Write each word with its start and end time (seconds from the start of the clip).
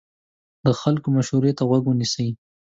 د 0.65 0.67
خلکو 0.81 1.07
مشورې 1.17 1.51
ته 1.57 1.63
غوږ 1.69 1.83
ونیسئ. 1.87 2.27